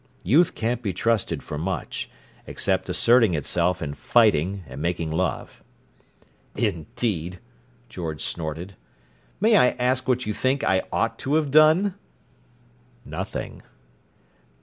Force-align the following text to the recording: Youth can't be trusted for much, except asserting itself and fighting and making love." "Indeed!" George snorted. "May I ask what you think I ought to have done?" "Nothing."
Youth 0.23 0.55
can't 0.55 0.81
be 0.81 0.93
trusted 0.93 1.43
for 1.43 1.59
much, 1.59 2.09
except 2.47 2.89
asserting 2.89 3.35
itself 3.35 3.83
and 3.83 3.95
fighting 3.95 4.63
and 4.67 4.81
making 4.81 5.11
love." 5.11 5.61
"Indeed!" 6.55 7.37
George 7.87 8.23
snorted. 8.23 8.75
"May 9.39 9.55
I 9.57 9.67
ask 9.77 10.07
what 10.07 10.25
you 10.25 10.33
think 10.33 10.63
I 10.63 10.81
ought 10.91 11.19
to 11.19 11.35
have 11.35 11.51
done?" 11.51 11.93
"Nothing." 13.05 13.61